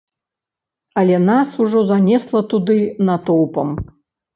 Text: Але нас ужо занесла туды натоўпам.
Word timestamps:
Але 1.01 1.19
нас 1.29 1.53
ужо 1.67 1.85
занесла 1.93 2.45
туды 2.51 2.83
натоўпам. 3.07 3.69